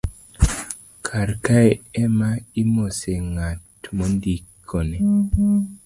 karkae 1.05 1.69
ema 2.03 2.29
imose 2.63 3.09
ng'at 3.31 3.81
mindikone 3.97 4.97